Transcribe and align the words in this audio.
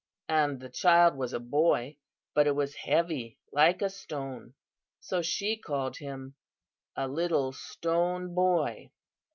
And 0.29 0.59
the 0.59 0.69
child 0.69 1.15
was 1.15 1.31
a 1.31 1.39
boy, 1.39 1.97
but 2.33 2.47
it 2.47 2.55
was 2.55 2.73
heavy 2.73 3.37
like 3.51 3.83
a 3.83 3.89
stone, 3.91 4.55
so 4.99 5.21
she 5.21 5.57
called 5.57 5.97
him 5.97 6.33
a 6.95 7.07
'Little 7.07 7.53
Stone 7.53 8.33
Boy. 8.33 8.89